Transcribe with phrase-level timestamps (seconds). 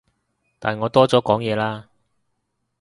[0.57, 1.87] 但我多咗講嘢啦